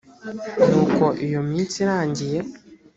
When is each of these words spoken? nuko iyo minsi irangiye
nuko 0.67 1.05
iyo 1.25 1.39
minsi 1.49 1.75
irangiye 1.83 2.39